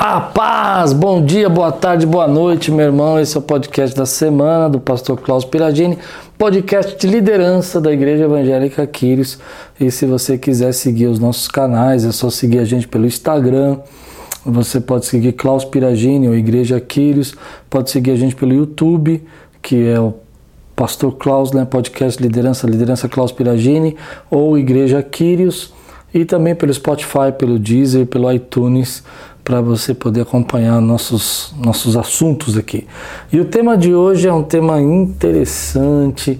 [0.00, 3.18] A paz, bom dia, boa tarde, boa noite, meu irmão.
[3.18, 5.98] Esse é o podcast da semana do pastor Klaus Piragini,
[6.38, 9.40] podcast de liderança da Igreja Evangélica Quírios.
[9.78, 13.78] E se você quiser seguir os nossos canais, é só seguir a gente pelo Instagram.
[14.46, 17.34] Você pode seguir Klaus Piragini ou Igreja Quírios,
[17.68, 19.20] pode seguir a gente pelo YouTube,
[19.60, 20.14] que é o
[20.76, 23.96] Pastor Klaus, né, podcast Liderança, Liderança Klaus Piragini,
[24.30, 25.74] ou Igreja Quírios,
[26.14, 29.02] e também pelo Spotify, pelo Deezer, pelo iTunes
[29.48, 32.86] para você poder acompanhar nossos, nossos assuntos aqui.
[33.32, 36.38] E o tema de hoje é um tema interessante.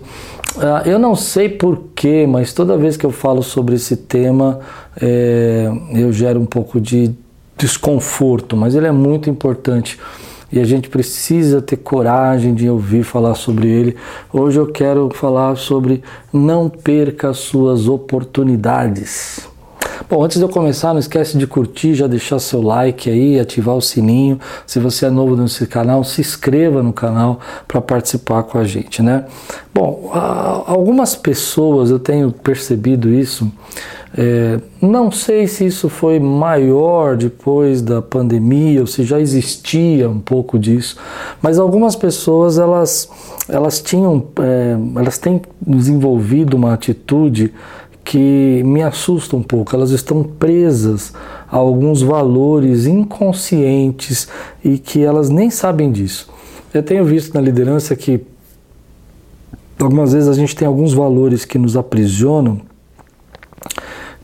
[0.56, 4.60] Uh, eu não sei porquê, mas toda vez que eu falo sobre esse tema,
[5.01, 7.10] é, eu gero um pouco de
[7.56, 9.98] desconforto, mas ele é muito importante
[10.52, 13.96] e a gente precisa ter coragem de ouvir falar sobre ele.
[14.30, 19.48] Hoje eu quero falar sobre não perca as suas oportunidades.
[20.10, 23.76] Bom, antes de eu começar, não esquece de curtir, já deixar seu like aí, ativar
[23.76, 24.40] o sininho.
[24.66, 29.02] Se você é novo nesse canal, se inscreva no canal para participar com a gente,
[29.02, 29.26] né?
[29.74, 30.10] Bom,
[30.66, 33.52] algumas pessoas, eu tenho percebido isso,
[34.16, 40.18] é, não sei se isso foi maior depois da pandemia ou se já existia um
[40.18, 40.96] pouco disso,
[41.43, 43.10] mas algumas pessoas elas,
[43.46, 47.52] elas tinham, é, elas têm desenvolvido uma atitude
[48.09, 49.76] que me assusta um pouco.
[49.76, 51.12] Elas estão presas
[51.46, 54.28] a alguns valores inconscientes
[54.65, 56.26] e que elas nem sabem disso.
[56.73, 58.23] Eu tenho visto na liderança que
[59.78, 62.62] algumas vezes a gente tem alguns valores que nos aprisionam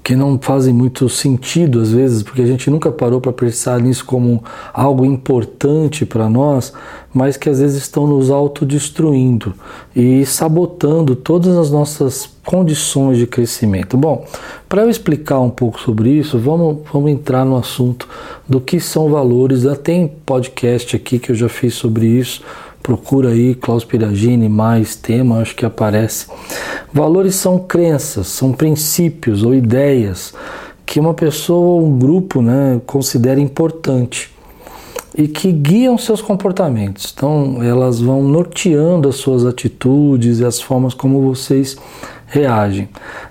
[0.05, 4.05] que não fazem muito sentido às vezes, porque a gente nunca parou para pensar nisso
[4.05, 6.75] como algo importante para nós,
[7.13, 9.55] mas que às vezes estão nos autodestruindo
[9.97, 13.97] e sabotando todas as nossas condições de crescimento.
[13.97, 14.27] Bom,
[14.69, 18.07] para eu explicar um pouco sobre isso, vamos, vamos entrar no assunto
[18.47, 19.63] do que são valores.
[19.63, 22.43] Já tem podcast aqui que eu já fiz sobre isso
[22.85, 26.27] Procura aí Klaus Piragini, mais tema, acho que aparece.
[26.93, 30.35] Valores são crenças, são princípios ou ideias
[30.85, 34.31] que uma pessoa ou um grupo né, considera importante
[35.17, 37.11] e que guiam seus comportamentos.
[37.17, 41.79] Então, elas vão norteando as suas atitudes e as formas como vocês
[42.35, 42.89] reagem.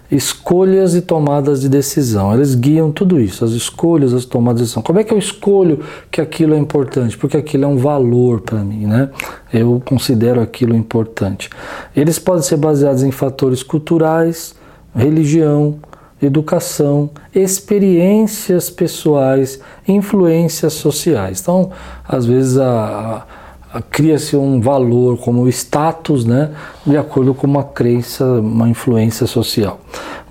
[0.10, 4.82] Escolhas e tomadas de decisão, eles guiam tudo isso, as escolhas, as tomadas de decisão.
[4.82, 7.18] Como é que eu escolho que aquilo é importante?
[7.18, 9.10] Porque aquilo é um valor para mim, né?
[9.52, 11.50] Eu considero aquilo importante.
[11.96, 14.56] Eles podem ser baseados em fatores culturais,
[14.96, 15.80] religião,
[16.22, 21.42] educação, experiências pessoais, influências sociais.
[21.42, 21.72] Então,
[22.08, 23.43] às vezes a, a
[23.82, 26.52] cria-se um valor como status, né,
[26.86, 29.80] de acordo com uma crença, uma influência social.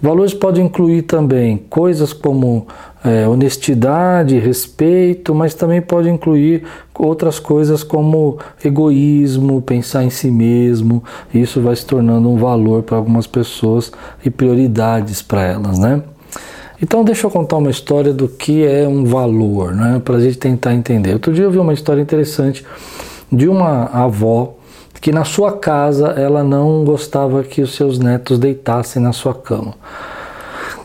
[0.00, 2.66] Valores podem incluir também coisas como
[3.04, 6.64] é, honestidade, respeito, mas também pode incluir
[6.94, 11.02] outras coisas como egoísmo, pensar em si mesmo.
[11.32, 13.92] Isso vai se tornando um valor para algumas pessoas
[14.24, 16.02] e prioridades para elas, né?
[16.80, 20.02] Então deixa eu contar uma história do que é um valor, né?
[20.04, 21.12] Para a gente tentar entender.
[21.12, 22.64] Outro dia eu vi uma história interessante
[23.32, 24.54] de uma avó
[25.00, 29.74] que na sua casa ela não gostava que os seus netos deitassem na sua cama.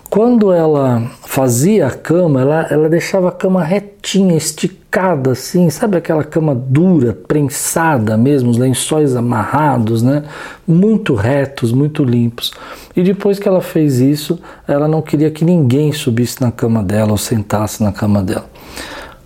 [0.09, 6.23] Quando ela fazia a cama, ela, ela deixava a cama retinha, esticada assim, sabe aquela
[6.23, 10.23] cama dura, prensada mesmo, os lençóis amarrados, né?
[10.65, 12.53] Muito retos, muito limpos.
[12.95, 17.11] E depois que ela fez isso, ela não queria que ninguém subisse na cama dela
[17.11, 18.45] ou sentasse na cama dela.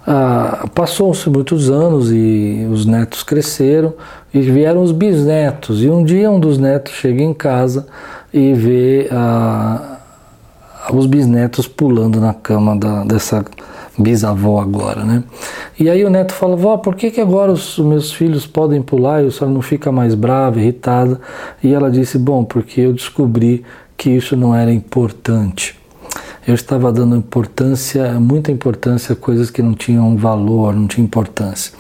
[0.06, 3.94] Ah, Passou-se muitos anos e os netos cresceram
[4.34, 5.84] e vieram os bisnetos.
[5.84, 7.88] E um dia um dos netos chega em casa
[8.34, 10.00] e vê ah,
[10.92, 13.46] os bisnetos pulando na cama da, dessa
[13.98, 15.24] bisavó agora, né?
[15.80, 19.24] E aí o neto fala, vó, por que, que agora os meus filhos podem pular
[19.24, 21.20] e a senhora não fica mais brava, irritada?
[21.64, 23.64] E ela disse, bom, porque eu descobri
[23.98, 25.81] que isso não era importante
[26.48, 31.74] eu estava dando importância, muita importância a coisas que não tinham valor, não tinham importância.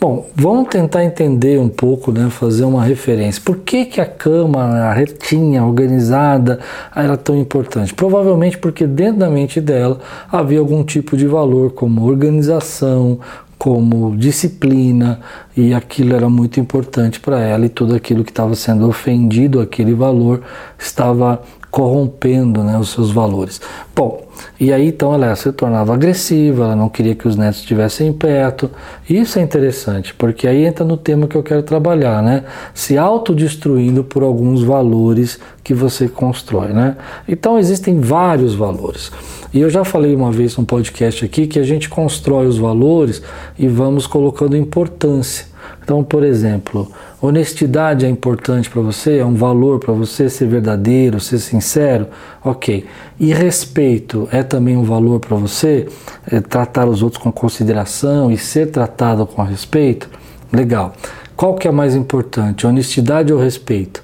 [0.00, 3.40] Bom, vamos tentar entender um pouco, né, fazer uma referência.
[3.44, 6.58] Por que, que a cama, a retinha, organizada,
[6.92, 7.94] era tão importante?
[7.94, 10.00] Provavelmente porque dentro da mente dela
[10.30, 13.20] havia algum tipo de valor, como organização,
[13.56, 15.20] como disciplina,
[15.56, 19.94] e aquilo era muito importante para ela, e tudo aquilo que estava sendo ofendido, aquele
[19.94, 20.42] valor,
[20.76, 21.40] estava
[21.72, 23.58] corrompendo né, os seus valores.
[23.96, 24.22] Bom,
[24.60, 28.70] e aí então ela se tornava agressiva, ela não queria que os netos estivessem perto.
[29.08, 32.44] Isso é interessante, porque aí entra no tema que eu quero trabalhar, né?
[32.74, 36.94] Se autodestruindo por alguns valores que você constrói, né?
[37.26, 39.10] Então existem vários valores.
[39.54, 43.22] E eu já falei uma vez num podcast aqui que a gente constrói os valores
[43.58, 45.46] e vamos colocando importância.
[45.82, 46.90] Então, por exemplo,
[47.22, 52.08] honestidade é importante para você, é um valor para você ser verdadeiro, ser sincero,
[52.44, 52.84] ok.
[53.18, 55.86] E respeito é também um valor para você,
[56.28, 60.10] é tratar os outros com consideração e ser tratado com respeito,
[60.52, 60.94] legal.
[61.36, 64.02] Qual que é mais importante, honestidade ou respeito?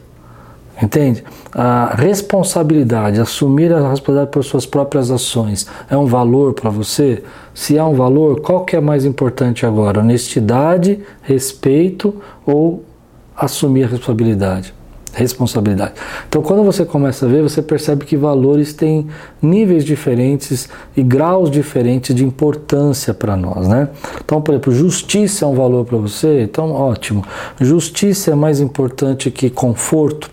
[0.81, 1.25] Entende?
[1.53, 7.25] A responsabilidade, assumir a responsabilidade por suas próprias ações, é um valor para você?
[7.53, 9.99] Se é um valor, qual que é mais importante agora?
[9.99, 12.15] Honestidade, respeito
[12.47, 12.85] ou
[13.39, 14.75] assumir a responsabilidade?
[15.15, 15.95] Responsabilidade.
[16.29, 19.09] Então, quando você começa a ver, você percebe que valores têm
[19.41, 23.89] níveis diferentes e graus diferentes de importância para nós, né?
[24.23, 26.43] Então, por exemplo, justiça é um valor para você?
[26.43, 27.25] Então, ótimo.
[27.59, 30.31] Justiça é mais importante que conforto?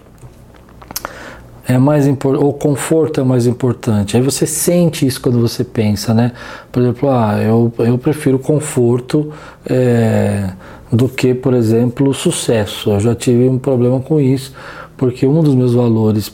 [1.67, 4.15] é mais ou conforto é mais importante.
[4.15, 6.31] Aí você sente isso quando você pensa, né?
[6.71, 9.31] Por exemplo, ah, eu, eu prefiro conforto
[9.67, 10.51] é,
[10.91, 12.91] do que, por exemplo, sucesso.
[12.91, 14.53] Eu já tive um problema com isso,
[14.97, 16.33] porque um dos meus valores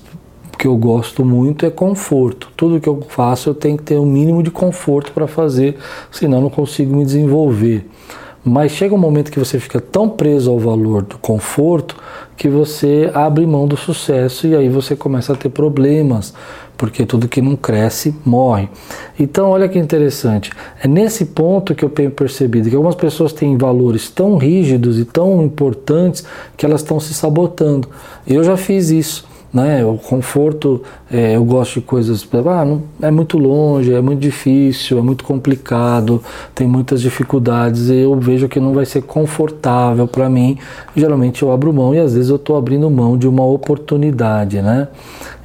[0.58, 2.50] que eu gosto muito é conforto.
[2.56, 5.78] Tudo que eu faço eu tenho que ter o um mínimo de conforto para fazer,
[6.12, 7.88] senão eu não consigo me desenvolver.
[8.44, 11.96] Mas chega um momento que você fica tão preso ao valor do conforto
[12.36, 16.34] que você abre mão do sucesso e aí você começa a ter problemas,
[16.82, 18.68] porque tudo que não cresce morre.
[19.20, 20.50] Então, olha que interessante,
[20.82, 25.06] é nesse ponto que eu tenho percebido que algumas pessoas têm valores tão rígidos e
[25.06, 26.26] tão importantes
[26.58, 27.88] que elas estão se sabotando.
[28.26, 29.86] Eu já fiz isso né?
[29.86, 30.82] O conforto,
[31.12, 35.24] é, eu gosto de coisas, ah, não, é muito longe, é muito difícil, é muito
[35.24, 36.24] complicado,
[36.56, 40.58] tem muitas dificuldades, e eu vejo que não vai ser confortável para mim.
[40.96, 44.88] Geralmente eu abro mão e às vezes eu estou abrindo mão de uma oportunidade, né?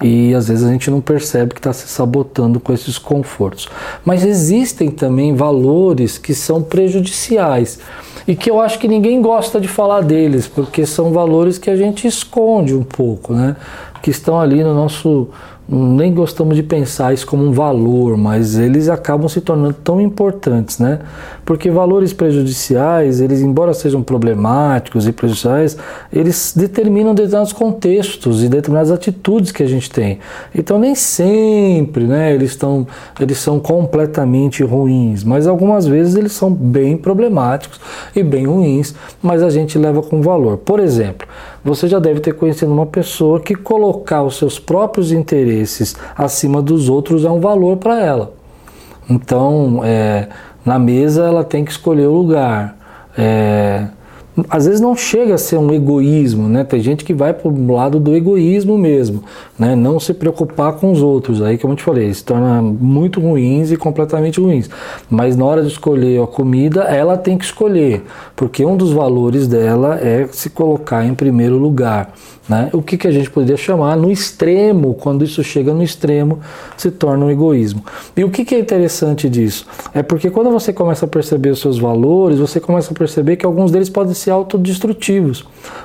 [0.02, 3.68] E às vezes a gente não percebe que está se sabotando com esses confortos.
[4.04, 7.80] Mas existem também valores que são prejudiciais
[8.26, 11.76] e que eu acho que ninguém gosta de falar deles, porque são valores que a
[11.76, 13.56] gente esconde um pouco, né?
[14.06, 15.26] Que estão ali no nosso.
[15.68, 20.78] Nem gostamos de pensar isso como um valor, mas eles acabam se tornando tão importantes,
[20.78, 21.00] né?
[21.44, 25.76] Porque valores prejudiciais, eles, embora sejam problemáticos e prejudiciais,
[26.12, 30.20] eles determinam determinados contextos e determinadas atitudes que a gente tem.
[30.54, 32.32] Então, nem sempre, né?
[32.32, 32.86] Eles, estão,
[33.18, 37.80] eles são completamente ruins, mas algumas vezes eles são bem problemáticos
[38.14, 40.58] e bem ruins, mas a gente leva com valor.
[40.58, 41.26] Por exemplo,
[41.66, 46.88] você já deve ter conhecido uma pessoa que colocar os seus próprios interesses acima dos
[46.88, 48.32] outros é um valor para ela.
[49.10, 50.28] Então, é,
[50.64, 52.76] na mesa ela tem que escolher o lugar.
[53.18, 53.88] É,
[54.50, 56.62] às vezes não chega a ser um egoísmo, né?
[56.62, 59.24] Tem gente que vai para o lado do egoísmo mesmo,
[59.58, 59.74] né?
[59.74, 63.70] Não se preocupar com os outros, aí como eu te falei, se torna muito ruins
[63.70, 64.68] e completamente ruins.
[65.08, 68.04] Mas na hora de escolher a comida, ela tem que escolher,
[68.34, 72.12] porque um dos valores dela é se colocar em primeiro lugar.
[72.48, 72.70] Né?
[72.72, 76.38] O que, que a gente poderia chamar no extremo, quando isso chega no extremo,
[76.76, 77.84] se torna um egoísmo.
[78.16, 79.66] E o que, que é interessante disso?
[79.92, 83.44] É porque quando você começa a perceber os seus valores, você começa a perceber que
[83.44, 85.44] alguns deles podem ser autodestrutivos.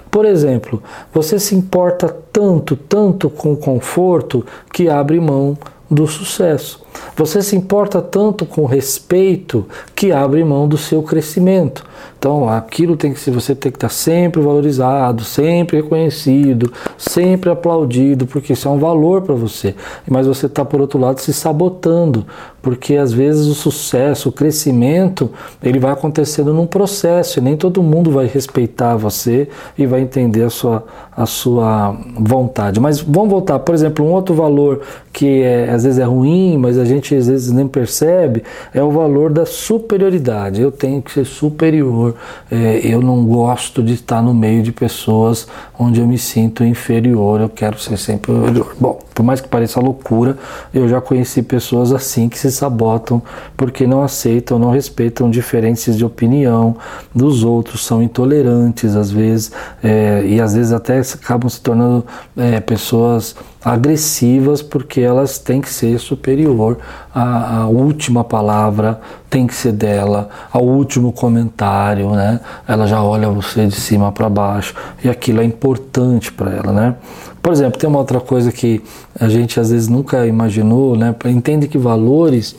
[0.10, 0.82] Por exemplo,
[1.14, 5.58] você se importa tanto, tanto com o conforto que abre mão
[5.90, 6.81] do sucesso.
[7.16, 9.66] Você se importa tanto com respeito
[9.96, 11.84] que abre mão do seu crescimento.
[12.18, 18.54] Então, aquilo tem que você tem que estar sempre valorizado, sempre reconhecido, sempre aplaudido, porque
[18.54, 19.74] isso é um valor para você.
[20.08, 22.26] Mas você está, por outro lado, se sabotando,
[22.62, 25.32] porque às vezes o sucesso, o crescimento,
[25.64, 30.44] ele vai acontecendo num processo e nem todo mundo vai respeitar você e vai entender
[30.44, 32.80] a sua, a sua vontade.
[32.80, 34.82] Mas vamos voltar, por exemplo, um outro valor
[35.12, 38.92] que é, às vezes é ruim, mas a gente às vezes nem percebe, é o
[38.92, 40.62] valor da superioridade.
[40.62, 42.16] Eu tenho que ser superior,
[42.52, 45.48] é, eu não gosto de estar no meio de pessoas
[45.78, 48.76] onde eu me sinto inferior, eu quero ser sempre superior.
[48.80, 50.38] Bom, por mais que pareça loucura,
[50.74, 53.22] eu já conheci pessoas assim que se sabotam
[53.56, 56.76] porque não aceitam, não respeitam diferenças de opinião
[57.14, 59.52] dos outros, são intolerantes às vezes,
[59.84, 65.70] é, e às vezes até acabam se tornando é, pessoas agressivas porque elas têm que
[65.70, 66.80] ser superior
[67.14, 69.00] à, última palavra
[69.30, 72.40] tem que ser dela ao último comentário né?
[72.68, 76.96] Ela já olha você de cima para baixo e aquilo é importante para ela né?
[77.42, 78.82] Por exemplo tem uma outra coisa que
[79.20, 81.14] a gente às vezes nunca imaginou né?
[81.26, 82.56] Entende que valores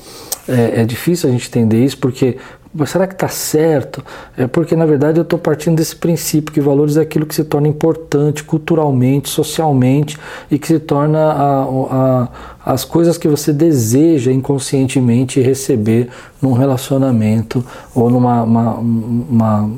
[0.49, 2.39] é, é difícil a gente entender isso porque
[2.87, 4.03] será que está certo?
[4.37, 7.45] É porque, na verdade, eu estou partindo desse princípio que valores é aquilo que se
[7.45, 10.19] torna importante culturalmente, socialmente
[10.51, 12.29] e que se torna a, a,
[12.65, 16.09] as coisas que você deseja inconscientemente receber
[16.41, 17.65] num relacionamento
[17.95, 19.71] ou numa uma, uma,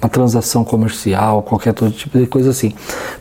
[0.00, 2.74] uma transação comercial, qualquer tipo de coisa assim.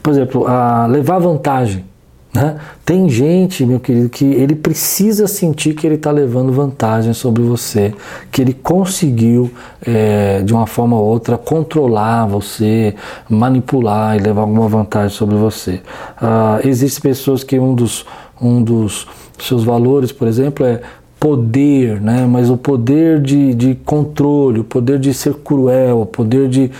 [0.03, 0.45] Por exemplo,
[0.89, 1.90] levar vantagem.
[2.33, 2.57] Né?
[2.85, 7.93] Tem gente, meu querido, que ele precisa sentir que ele está levando vantagem sobre você,
[8.31, 9.51] que ele conseguiu,
[9.85, 12.95] é, de uma forma ou outra, controlar você,
[13.29, 15.81] manipular e levar alguma vantagem sobre você.
[16.21, 18.05] Ah, Existem pessoas que um dos,
[18.41, 19.07] um dos
[19.37, 20.81] seus valores, por exemplo, é
[21.21, 22.25] poder, né?
[22.25, 26.71] mas o poder de, de controle, o poder de ser cruel, o poder de,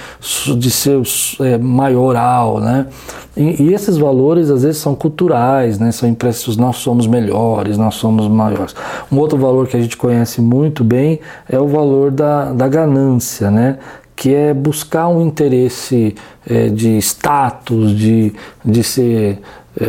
[0.58, 1.00] de ser
[1.42, 2.60] é, maioral.
[2.60, 2.88] Né?
[3.38, 5.92] E, e, esses valores às vezes são culturais, né?
[5.92, 8.74] são impressos, nós somos melhores, nós somos maiores.
[9.12, 13.52] Um outro valor que a gente conhece muito bem é o valor da, da ganância,
[13.52, 13.78] né?
[14.16, 16.16] que é buscar um interesse
[16.50, 18.34] é, de status, de,
[18.66, 19.40] de ser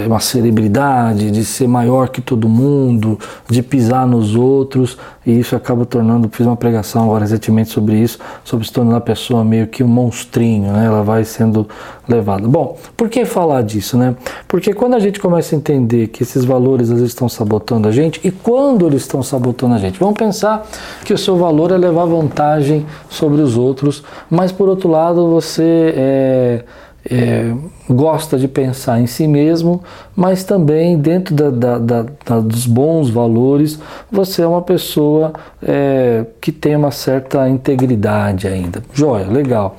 [0.07, 4.97] uma celebridade, de ser maior que todo mundo, de pisar nos outros,
[5.27, 9.01] e isso acaba tornando, fiz uma pregação agora recentemente sobre isso, sobre se tornar a
[9.01, 10.87] pessoa meio que um monstrinho, né?
[10.87, 11.69] ela vai sendo
[12.09, 12.47] levada.
[12.47, 14.15] Bom, por que falar disso, né?
[14.47, 17.93] Porque quando a gente começa a entender que esses valores às vezes estão sabotando a
[17.93, 20.67] gente, e quando eles estão sabotando a gente, vamos pensar
[21.05, 25.95] que o seu valor é levar vantagem sobre os outros, mas por outro lado você
[25.97, 26.65] é
[27.11, 27.52] é,
[27.88, 29.82] gosta de pensar em si mesmo,
[30.14, 33.78] mas também dentro da, da, da, dos bons valores,
[34.11, 35.32] você é uma pessoa
[35.62, 38.82] é, que tem uma certa integridade ainda.
[38.92, 39.76] Joia, legal.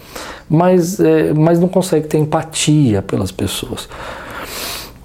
[0.49, 3.87] Mas, é, mas não consegue ter empatia pelas pessoas.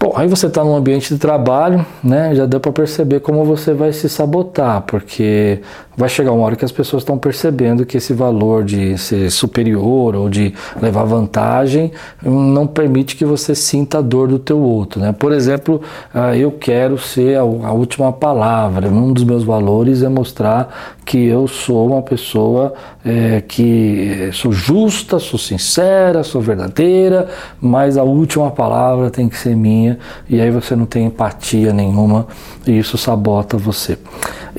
[0.01, 2.33] Bom, aí você está num ambiente de trabalho, né?
[2.33, 5.61] Já deu para perceber como você vai se sabotar, porque
[5.97, 10.15] vai chegar uma hora que as pessoas estão percebendo que esse valor de ser superior
[10.15, 11.91] ou de levar vantagem
[12.23, 15.11] não permite que você sinta a dor do teu outro, né?
[15.11, 15.83] Por exemplo,
[16.15, 18.89] ah, eu quero ser a última palavra.
[18.89, 22.75] Um dos meus valores é mostrar que eu sou uma pessoa
[23.05, 27.29] é, que sou justa, sou sincera, sou verdadeira,
[27.61, 29.88] mas a última palavra tem que ser minha
[30.29, 32.27] e aí você não tem empatia nenhuma
[32.67, 33.97] e isso sabota você.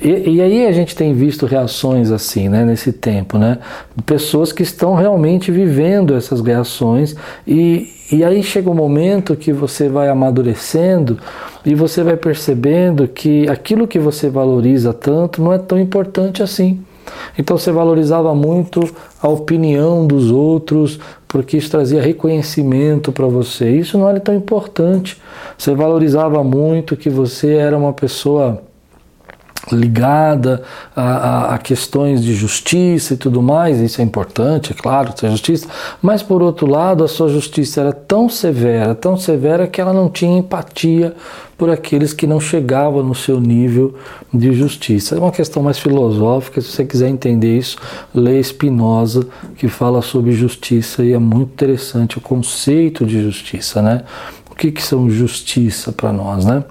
[0.01, 3.57] E, e, aí a gente tem visto reações assim, né, nesse tempo, né?
[4.05, 9.89] Pessoas que estão realmente vivendo essas reações e, e aí chega um momento que você
[9.89, 11.17] vai amadurecendo
[11.65, 16.79] e você vai percebendo que aquilo que você valoriza tanto não é tão importante assim.
[17.37, 18.89] Então você valorizava muito
[19.21, 23.69] a opinião dos outros, porque isso trazia reconhecimento para você.
[23.69, 25.21] Isso não era tão importante.
[25.57, 28.61] Você valorizava muito que você era uma pessoa
[29.71, 30.63] ligada
[30.95, 35.29] a, a, a, questões de justiça e tudo mais, isso é importante, é claro, ter
[35.29, 35.67] justiça,
[36.01, 40.09] mas por outro lado, a sua justiça era tão severa, tão severa que ela não
[40.09, 41.15] tinha empatia
[41.57, 43.93] por aqueles que não chegavam no seu nível
[44.33, 45.15] de justiça.
[45.15, 47.77] É uma questão mais filosófica, se você quiser entender isso,
[48.15, 54.03] leia Spinoza, que fala sobre justiça e é muito interessante o conceito de justiça, né?
[54.59, 56.65] Que, que são justiça para nós, né?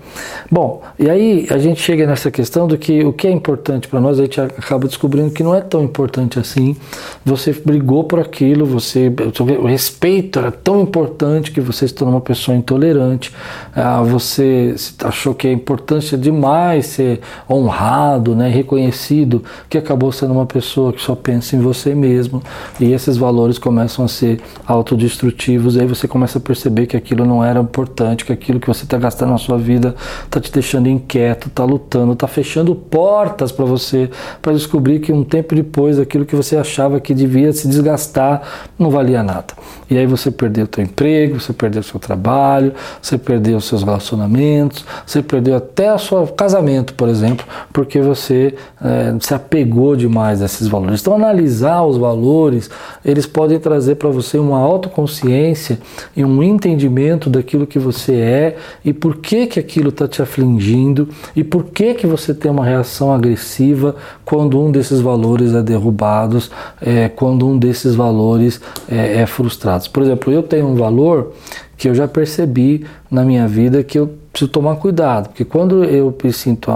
[0.50, 3.99] Bom, e aí a gente chega nessa questão do que o que é importante para
[3.99, 6.76] nós, a gente acaba descobrindo que não é tão importante assim.
[7.25, 9.11] Você brigou por aquilo, você
[9.59, 13.33] o respeito era tão importante que você se tornou uma pessoa intolerante.
[13.75, 20.47] Ah, você achou que é importante demais ser honrado, né, reconhecido, que acabou sendo uma
[20.47, 22.42] pessoa que só pensa em você mesmo.
[22.78, 25.78] E esses valores começam a ser autodestrutivos.
[25.78, 28.99] Aí você começa a perceber que aquilo não era importante, que aquilo que você está
[28.99, 29.95] gastando na sua vida
[30.25, 34.11] está te deixando inquieto, está lutando, está fechando portas para você,
[34.43, 38.43] para descobrir que um tempo depois aquilo que você achava que devia se desgastar
[38.79, 39.55] não valia nada.
[39.89, 43.65] E aí você perdeu o seu emprego, você perdeu o seu trabalho, você perdeu os
[43.65, 49.95] seus relacionamentos, você perdeu até o seu casamento, por exemplo, porque você é, se apegou
[49.95, 51.01] demais a esses valores.
[51.01, 52.69] Então analisar os valores,
[53.05, 55.79] eles podem trazer para você uma autoconsciência
[56.17, 61.09] e um entendimento daquilo que você é e por que que aquilo está te afligindo
[61.37, 63.95] e por que que você tem uma reação agressiva
[64.25, 66.43] quando um desses valores é derrubado,
[66.81, 68.61] é, quando um desses valores
[68.91, 69.89] é, é frustrado.
[69.91, 71.33] Por exemplo, eu tenho um valor
[71.77, 76.15] que eu já percebi na minha vida que eu preciso tomar cuidado, porque quando eu
[76.23, 76.71] me sinto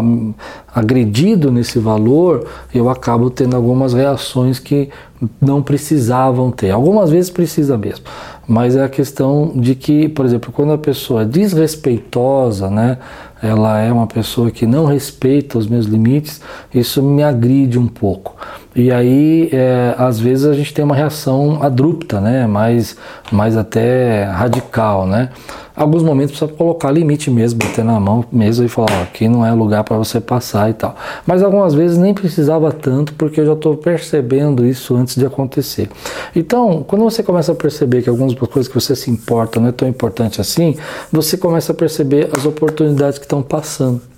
[0.74, 4.88] agredido nesse valor, eu acabo tendo algumas reações que
[5.40, 6.70] não precisavam ter.
[6.70, 8.04] Algumas vezes precisa mesmo,
[8.52, 12.98] mas é a questão de que, por exemplo, quando a pessoa é desrespeitosa, né,
[13.42, 16.38] ela é uma pessoa que não respeita os meus limites,
[16.72, 18.36] isso me agride um pouco.
[18.76, 22.46] E aí, é, às vezes, a gente tem uma reação abrupta, né?
[22.46, 22.94] mais,
[23.32, 25.06] mais até radical.
[25.06, 25.30] Né?
[25.74, 29.44] Alguns momentos precisa colocar limite mesmo, bater na mão mesmo e falar: ó, aqui não
[29.44, 30.94] é lugar para você passar e tal.
[31.26, 35.88] Mas algumas vezes nem precisava tanto, porque eu já estou percebendo isso antes de acontecer.
[36.36, 39.72] Então, quando você começa a perceber que algumas coisas que você se importa não é
[39.72, 40.76] tão importante assim,
[41.10, 44.11] você começa a perceber as oportunidades que estão passando.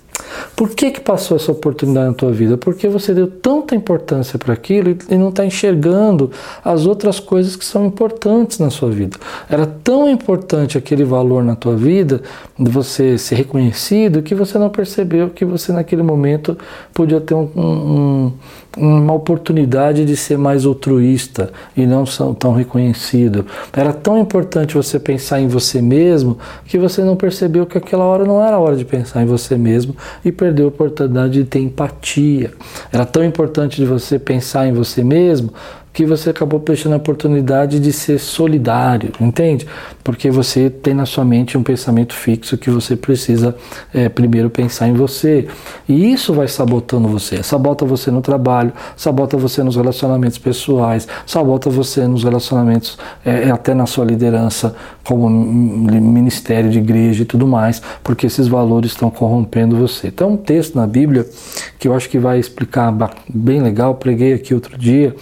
[0.55, 2.57] Por que, que passou essa oportunidade na tua vida?
[2.57, 6.31] Porque você deu tanta importância para aquilo e não está enxergando
[6.63, 9.17] as outras coisas que são importantes na sua vida.
[9.49, 12.21] Era tão importante aquele valor na tua vida,
[12.57, 16.57] de você ser reconhecido, que você não percebeu que você naquele momento
[16.93, 18.33] podia ter um, um,
[18.77, 22.03] uma oportunidade de ser mais altruísta e não
[22.33, 23.45] tão reconhecido.
[23.71, 28.25] Era tão importante você pensar em você mesmo que você não percebeu que aquela hora
[28.25, 31.59] não era a hora de pensar em você mesmo e perdeu a oportunidade de ter
[31.59, 32.53] empatia.
[32.91, 35.53] Era tão importante de você pensar em você mesmo
[35.95, 39.65] que você acabou deixando a oportunidade de ser solidário, entende?
[40.03, 43.55] Porque você tem na sua mente um pensamento fixo que você precisa
[43.93, 45.47] é, primeiro pensar em você.
[45.87, 47.41] E isso vai sabotando você.
[47.41, 53.73] Sabota você no trabalho, sabota você nos relacionamentos pessoais, sabota você nos relacionamentos, é, até
[53.73, 59.77] na sua liderança, como ministério de igreja e tudo mais, porque esses valores estão corrompendo
[59.77, 60.07] você.
[60.07, 61.25] Então, um texto na Bíblia
[61.79, 62.93] que eu acho que vai explicar
[63.29, 65.15] bem legal, preguei aqui outro dia,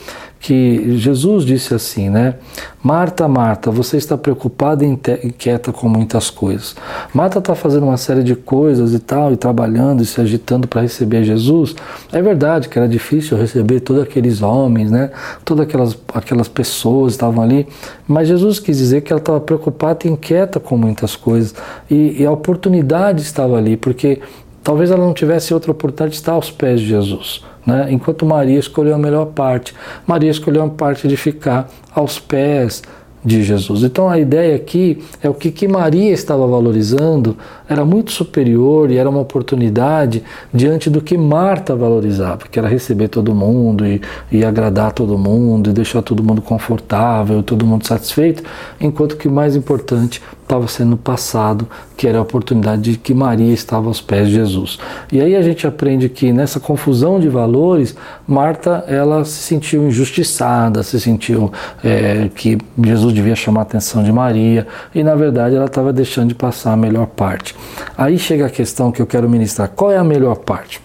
[0.43, 2.35] que Jesus disse assim, né?
[2.83, 6.75] Marta, Marta, você está preocupada e inquieta com muitas coisas.
[7.13, 10.81] Marta está fazendo uma série de coisas e tal, e trabalhando e se agitando para
[10.81, 11.73] receber Jesus.
[12.11, 15.11] É verdade que era difícil receber todos aqueles homens, né?
[15.45, 17.65] Todas aquelas, aquelas pessoas estavam ali,
[18.05, 21.55] mas Jesus quis dizer que ela estava preocupada e inquieta com muitas coisas.
[21.89, 24.19] E, e a oportunidade estava ali, porque
[24.63, 27.43] talvez ela não tivesse outra oportunidade de estar aos pés de Jesus.
[27.65, 27.87] Né?
[27.91, 29.73] Enquanto Maria escolheu a melhor parte.
[30.07, 32.81] Maria escolheu a parte de ficar aos pés
[33.23, 33.83] de Jesus.
[33.83, 38.97] Então a ideia aqui é o que, que Maria estava valorizando era muito superior e
[38.97, 44.01] era uma oportunidade diante do que Marta valorizava, que era receber todo mundo e,
[44.31, 48.43] e agradar todo mundo e deixar todo mundo confortável, todo mundo satisfeito,
[48.79, 53.53] enquanto que o mais importante estava sendo passado, que era a oportunidade de que Maria
[53.53, 54.77] estava aos pés de Jesus.
[55.11, 57.95] E aí a gente aprende que nessa confusão de valores,
[58.27, 61.51] Marta ela se sentiu injustiçada, se sentiu
[61.83, 66.29] é, que Jesus devia chamar a atenção de Maria e na verdade ela estava deixando
[66.29, 67.52] de passar a melhor parte.
[67.97, 70.81] Aí chega a questão que eu quero ministrar: qual é a melhor parte?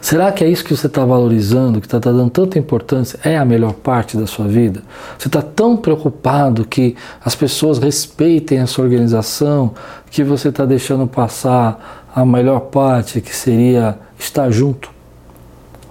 [0.00, 3.36] Será que é isso que você está valorizando, que está tá dando tanta importância, é
[3.36, 4.82] a melhor parte da sua vida?
[5.18, 9.74] Você está tão preocupado que as pessoas respeitem a sua organização,
[10.10, 14.90] que você está deixando passar a melhor parte, que seria estar junto,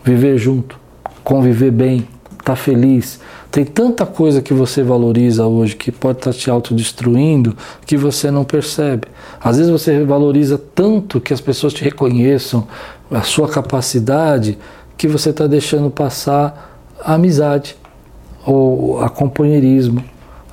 [0.03, 0.79] viver junto,
[1.23, 3.19] conviver bem, estar tá feliz,
[3.55, 8.43] tem tanta coisa que você valoriza hoje que pode estar te autodestruindo que você não
[8.43, 9.07] percebe.
[9.39, 12.67] Às vezes você valoriza tanto que as pessoas te reconheçam,
[13.09, 14.57] a sua capacidade,
[14.97, 17.77] que você está deixando passar a amizade,
[18.45, 20.03] ou a companheirismo,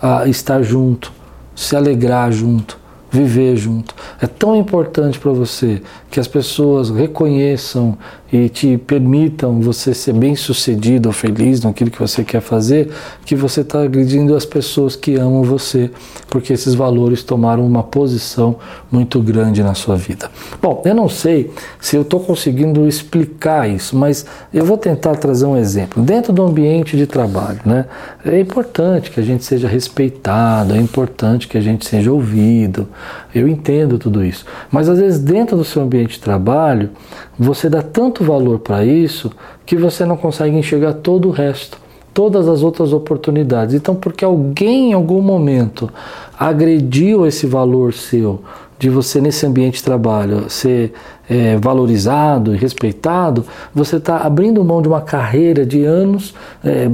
[0.00, 1.12] a estar junto,
[1.56, 2.78] se alegrar junto
[3.12, 3.94] viver junto.
[4.20, 7.96] É tão importante para você que as pessoas reconheçam
[8.32, 12.90] e te permitam você ser bem sucedido ou feliz naquilo que você quer fazer,
[13.26, 15.90] que você está agredindo as pessoas que amam você,
[16.30, 18.56] porque esses valores tomaram uma posição
[18.90, 20.30] muito grande na sua vida.
[20.62, 25.44] Bom, eu não sei se eu estou conseguindo explicar isso, mas eu vou tentar trazer
[25.44, 26.02] um exemplo.
[26.02, 27.84] Dentro do ambiente de trabalho, né,
[28.24, 32.88] é importante que a gente seja respeitado, é importante que a gente seja ouvido,
[33.34, 34.44] eu entendo tudo isso.
[34.70, 36.90] Mas às vezes, dentro do seu ambiente de trabalho,
[37.38, 39.30] você dá tanto valor para isso
[39.64, 41.78] que você não consegue enxergar todo o resto,
[42.12, 43.74] todas as outras oportunidades.
[43.74, 45.90] Então, porque alguém em algum momento
[46.38, 48.42] agrediu esse valor seu,
[48.78, 50.92] de você nesse ambiente de trabalho ser
[51.28, 56.88] é, valorizado e respeitado, você está abrindo mão de uma carreira de anos, é,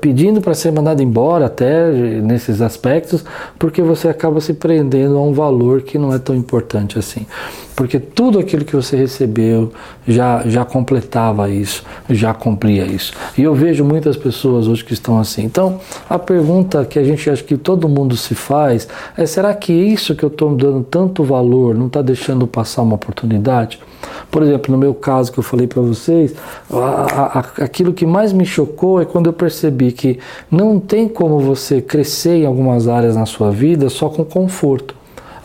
[0.00, 1.90] pedindo para ser mandado embora até
[2.22, 3.24] nesses aspectos,
[3.58, 7.26] porque você acaba se prendendo a um valor que não é tão importante assim
[7.80, 9.72] porque tudo aquilo que você recebeu
[10.06, 13.14] já, já completava isso, já cumpria isso.
[13.38, 15.44] E eu vejo muitas pessoas hoje que estão assim.
[15.44, 19.72] Então, a pergunta que a gente acha que todo mundo se faz é: será que
[19.72, 23.39] isso que eu estou dando tanto valor não está deixando passar uma oportunidade?
[24.30, 26.34] Por exemplo, no meu caso que eu falei para vocês,
[26.70, 30.18] a, a, aquilo que mais me chocou é quando eu percebi que
[30.50, 34.94] não tem como você crescer em algumas áreas na sua vida só com conforto.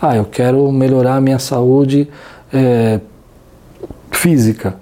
[0.02, 2.08] Ah, eu quero melhorar a minha saúde
[2.54, 3.00] é,
[4.12, 4.76] física.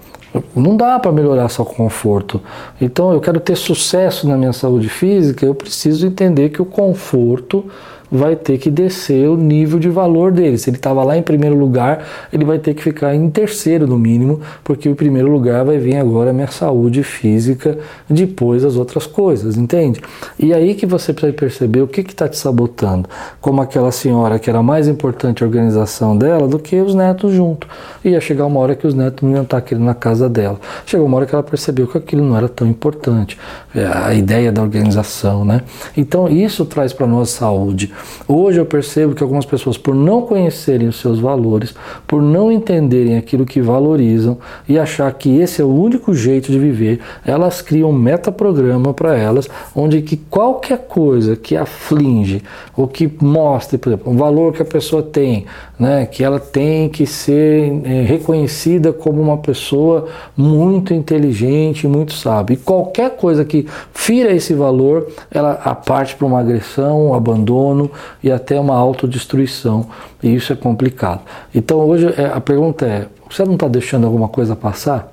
[0.56, 2.42] Não dá para melhorar só com conforto.
[2.82, 7.66] Então, eu quero ter sucesso na minha saúde física, eu preciso entender que o conforto
[8.14, 10.56] vai ter que descer o nível de valor dele.
[10.60, 13.98] Se ele estava lá em primeiro lugar, ele vai ter que ficar em terceiro no
[13.98, 17.76] mínimo, porque o primeiro lugar vai vir agora a minha saúde física,
[18.08, 20.00] depois as outras coisas, entende?
[20.38, 23.10] E aí que você precisa perceber o que está te sabotando.
[23.42, 27.68] Como aquela senhora que era mais importante a organização dela do que os netos junto.
[28.06, 30.60] Ia chegar uma hora que os netos não iam estar na casa dela.
[30.86, 33.40] Chegou uma hora que ela percebeu que aquilo não era tão importante.
[33.74, 35.62] É, a ideia da organização, né?
[35.98, 37.92] Então isso traz para nós saúde.
[38.28, 41.74] Hoje eu percebo que algumas pessoas, por não conhecerem os seus valores,
[42.08, 44.38] por não entenderem aquilo que valorizam
[44.68, 49.18] e achar que esse é o único jeito de viver, elas criam um metaprograma para
[49.18, 52.42] elas, onde que qualquer coisa que aflige
[52.76, 55.46] ou que mostre, por exemplo, um valor que a pessoa tem,
[55.78, 62.54] né, que ela tem que ser é, reconhecida como uma pessoa muito inteligente, muito sábia.
[62.54, 65.54] E qualquer coisa que fira esse valor, ela
[65.86, 67.92] parte para uma agressão, um abandono
[68.24, 69.88] e até uma autodestruição.
[70.22, 71.22] E isso é complicado.
[71.54, 75.12] Então hoje é, a pergunta é: você não está deixando alguma coisa passar?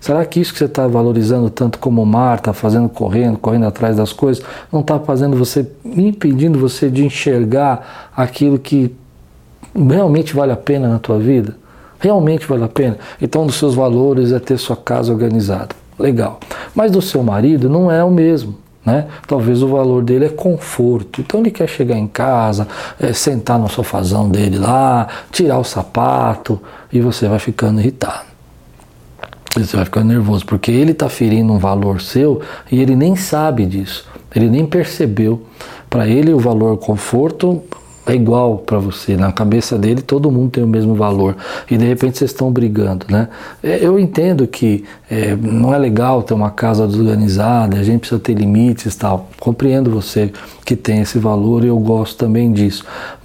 [0.00, 3.66] Será que isso que você está valorizando tanto como o mar, está fazendo correndo, correndo
[3.66, 8.94] atrás das coisas, não está fazendo você, impedindo você de enxergar aquilo que
[9.74, 11.54] realmente vale a pena na tua vida?
[11.98, 12.96] Realmente vale a pena?
[13.20, 15.76] Então, um dos seus valores é ter sua casa organizada.
[15.98, 16.40] Legal.
[16.74, 18.56] Mas do seu marido não é o mesmo.
[18.84, 19.06] Né?
[19.26, 21.20] Talvez o valor dele é conforto.
[21.20, 22.66] Então ele quer chegar em casa,
[22.98, 26.60] é, sentar no sofazão dele lá, tirar o sapato
[26.92, 28.30] e você vai ficando irritado.
[29.56, 32.40] Você vai ficando nervoso, porque ele está ferindo um valor seu
[32.70, 35.44] e ele nem sabe disso, ele nem percebeu.
[35.88, 37.60] Para ele, o valor conforto
[38.10, 39.16] é igual para você.
[39.16, 41.36] Na cabeça dele, todo mundo tem o mesmo valor.
[41.70, 43.28] E de repente vocês estão brigando, né?
[43.62, 48.20] É, eu entendo que é, não é legal ter uma casa desorganizada, a gente precisa
[48.20, 49.28] ter limites e tal.
[49.38, 50.32] Compreendo você
[50.64, 52.84] que tem esse valor e eu gosto também disso.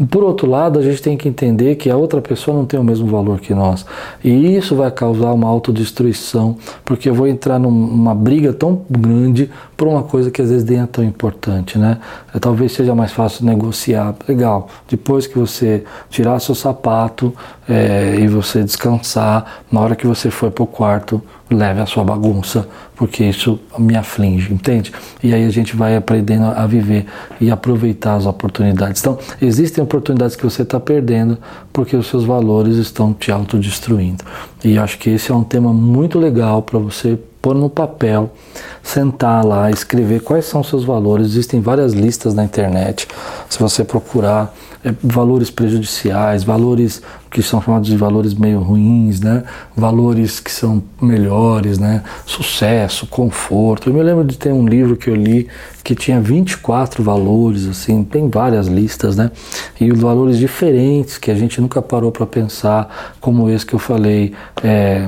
[0.09, 2.83] Por outro lado, a gente tem que entender que a outra pessoa não tem o
[2.83, 3.85] mesmo valor que nós.
[4.23, 9.87] E isso vai causar uma autodestruição, porque eu vou entrar numa briga tão grande por
[9.87, 11.99] uma coisa que às vezes nem é tão importante, né?
[12.41, 14.15] Talvez seja mais fácil negociar.
[14.27, 17.33] Legal, depois que você tirar seu sapato
[17.67, 22.03] é, e você descansar, na hora que você for para o quarto, leve a sua
[22.03, 24.91] bagunça, porque isso me aflige, entende?
[25.21, 27.05] E aí a gente vai aprendendo a viver
[27.39, 29.01] e aproveitar as oportunidades.
[29.01, 31.37] Então, existem oportunidades que você está perdendo
[31.71, 34.23] porque os seus valores estão te autodestruindo.
[34.63, 38.33] E acho que esse é um tema muito legal para você pôr no papel,
[38.81, 41.27] sentar lá, escrever quais são os seus valores.
[41.27, 43.07] Existem várias listas na internet.
[43.47, 44.51] Se você procurar
[44.83, 47.03] é, valores prejudiciais, valores
[47.35, 49.43] que são chamados de valores meio ruins, né?
[49.75, 52.01] Valores que são melhores, né?
[52.25, 53.89] Sucesso, conforto.
[53.89, 55.49] Eu me lembro de ter um livro que eu li
[55.83, 59.31] que tinha 24 valores, assim, tem várias listas, né?
[59.77, 64.33] E valores diferentes que a gente nunca parou para pensar, como esse que eu falei,
[64.63, 65.05] é,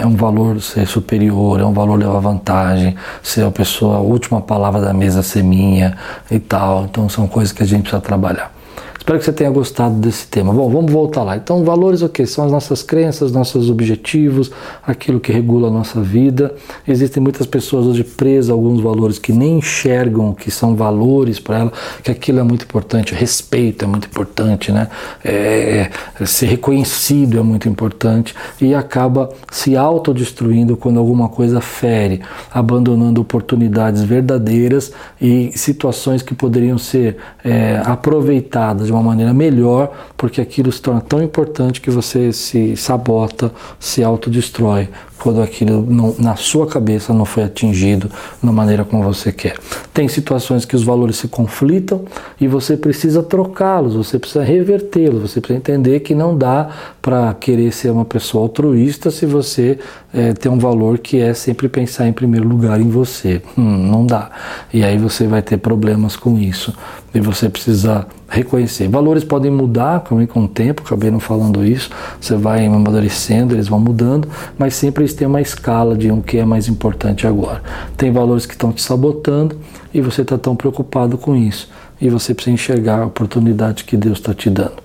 [0.00, 4.40] é um valor ser superior, é um valor levar vantagem, ser a pessoa, a última
[4.40, 5.94] palavra da mesa ser minha
[6.30, 6.86] e tal.
[6.86, 8.61] Então são coisas que a gente precisa trabalhar.
[9.02, 10.52] Espero que você tenha gostado desse tema.
[10.52, 11.36] Bom, vamos voltar lá.
[11.36, 12.24] Então, valores o que?
[12.24, 14.52] São as nossas crenças, nossos objetivos,
[14.86, 16.54] aquilo que regula a nossa vida.
[16.86, 21.58] Existem muitas pessoas hoje presas a alguns valores que nem enxergam que são valores para
[21.58, 24.86] ela, que aquilo é muito importante, respeito é muito importante, né?
[25.24, 32.20] É, é, ser reconhecido é muito importante e acaba se autodestruindo quando alguma coisa fere,
[32.54, 40.40] abandonando oportunidades verdadeiras e situações que poderiam ser é, aproveitadas de uma maneira melhor, porque
[40.40, 43.50] aquilo se torna tão importante que você se sabota,
[43.80, 44.88] se autodestrói
[45.22, 48.10] quando aquilo não, na sua cabeça não foi atingido
[48.42, 49.56] da maneira como você quer.
[49.94, 52.04] Tem situações que os valores se conflitam
[52.40, 57.72] e você precisa trocá-los, você precisa revertê-los, você precisa entender que não dá para querer
[57.72, 59.78] ser uma pessoa altruísta se você
[60.12, 63.40] é, tem um valor que é sempre pensar em primeiro lugar em você.
[63.56, 64.30] Hum, não dá.
[64.74, 66.74] E aí você vai ter problemas com isso.
[67.14, 68.88] E você precisa reconhecer.
[68.88, 71.90] Valores podem mudar com o tempo, acabei não falando isso.
[72.18, 74.26] Você vai amadurecendo, eles vão mudando,
[74.58, 77.62] mas sempre eles têm uma escala de um que é mais importante agora.
[77.96, 79.56] Tem valores que estão te sabotando
[79.92, 81.68] e você está tão preocupado com isso.
[82.00, 84.82] E você precisa enxergar a oportunidade que Deus está te dando.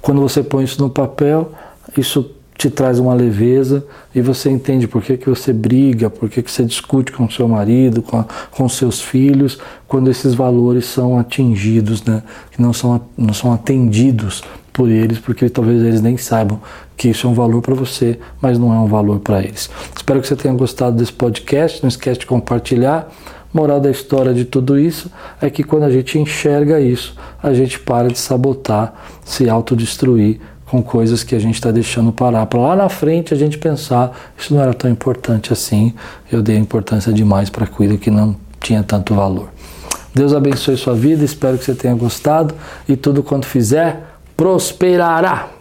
[0.00, 1.52] Quando você põe isso no papel,
[1.96, 3.84] isso te traz uma leveza
[4.14, 7.46] e você entende por que, que você briga, por que, que você discute com seu
[7.46, 12.22] marido, com, a, com seus filhos, quando esses valores são atingidos, né?
[12.50, 14.42] que não são, não são atendidos
[14.76, 16.60] por eles, porque talvez eles nem saibam
[16.98, 19.70] que isso é um valor para você, mas não é um valor para eles.
[19.96, 23.10] Espero que você tenha gostado desse podcast, não esquece de compartilhar.
[23.54, 25.10] Moral da história de tudo isso
[25.40, 28.92] é que quando a gente enxerga isso, a gente para de sabotar,
[29.24, 33.36] se autodestruir com coisas que a gente está deixando parar para lá na frente a
[33.36, 35.94] gente pensar isso não era tão importante assim,
[36.30, 39.48] eu dei importância demais para aquilo que não tinha tanto valor.
[40.12, 42.54] Deus abençoe sua vida, espero que você tenha gostado
[42.86, 44.05] e tudo quanto fizer
[44.36, 45.55] prosperará.